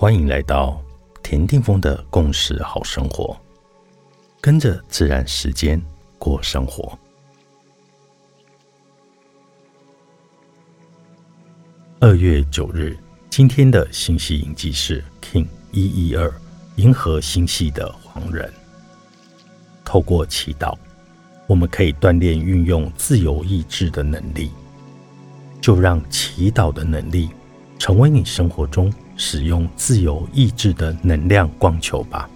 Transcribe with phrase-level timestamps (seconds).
[0.00, 0.82] 欢迎来到
[1.22, 3.36] 田定峰的共识好生活，
[4.40, 5.78] 跟着自然时间
[6.18, 6.98] 过生活。
[11.98, 12.96] 二月九日，
[13.28, 16.32] 今天的星系印记是 King 一一二
[16.76, 18.50] 银河星系的黄人。
[19.84, 20.74] 透过祈祷，
[21.46, 24.50] 我们可以锻炼运用自由意志的能力。
[25.60, 27.28] 就让祈祷的能力
[27.80, 28.92] 成为你生活中。
[29.22, 32.26] 使用自由意志的能量光球吧。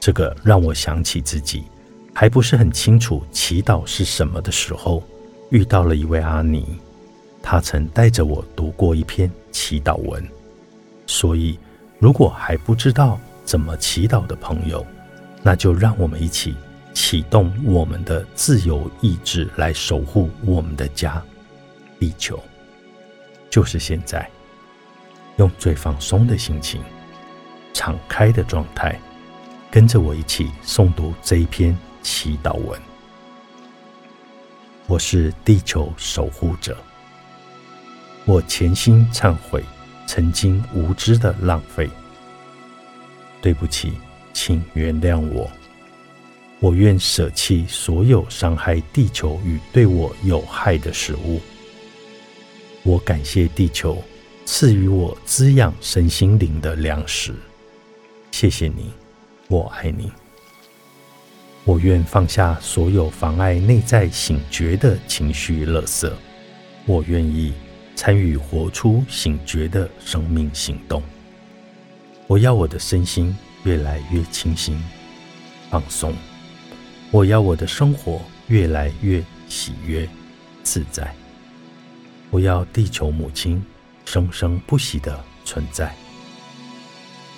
[0.00, 1.64] 这个让我想起自己
[2.14, 5.02] 还不是很清楚祈祷是什么的时候，
[5.50, 6.64] 遇到了一位阿尼，
[7.42, 10.26] 他曾带着我读过一篇祈祷文。
[11.06, 11.58] 所以，
[11.98, 14.82] 如果还不知道怎么祈祷的朋友，
[15.42, 16.54] 那就让我们一起
[16.94, 21.22] 启动我们的自由意志来守护我们的家——
[22.00, 22.42] 地球。
[23.54, 24.28] 就是现在。
[25.36, 26.82] 用最放松的心情、
[27.72, 28.98] 敞开的状态，
[29.70, 32.80] 跟着我一起诵读这一篇祈祷文。
[34.88, 36.76] 我是地球守护者，
[38.24, 39.62] 我潜心忏悔
[40.04, 41.88] 曾经无知的浪费。
[43.40, 43.92] 对不起，
[44.32, 45.48] 请原谅我。
[46.58, 51.40] 我愿舍弃所有伤害地球与对我有害的事物。
[52.84, 54.00] 我感谢地球。
[54.46, 57.34] 赐予我滋养身心灵的粮食，
[58.30, 58.92] 谢谢你，
[59.48, 60.12] 我爱你。
[61.64, 66.12] 我愿放下所有妨碍内在醒觉的情绪垃圾，
[66.84, 67.54] 我愿意
[67.96, 71.02] 参与活出醒觉的生命行动。
[72.26, 74.78] 我要我的身心越来越清新、
[75.70, 76.14] 放松。
[77.10, 80.06] 我要我的生活越来越喜悦、
[80.62, 81.14] 自在。
[82.34, 83.64] 我要地球母亲。
[84.04, 85.94] 生生不息的存在。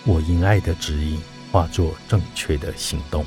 [0.05, 1.20] 我因爱的指引
[1.52, 3.24] 化作正确的行动。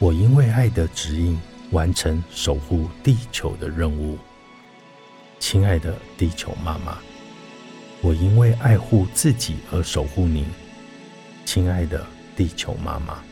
[0.00, 1.40] 我因为爱的指引
[1.70, 4.18] 完成守护地球的任务。
[5.38, 6.98] 亲爱的地球妈妈，
[8.02, 10.44] 我因为爱护自己而守护您。
[11.46, 12.04] 亲爱的
[12.36, 13.22] 地球妈妈，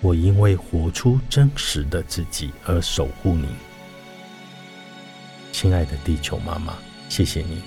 [0.00, 3.48] 我因为活出真实的自己而守护您。
[5.52, 6.76] 亲爱的地球妈妈。
[7.08, 7.62] 谢谢你，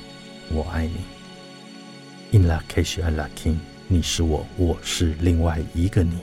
[0.52, 2.38] 我爱你。
[2.38, 3.58] In la case I like king，
[3.88, 6.18] 你是我，我是另外一个你。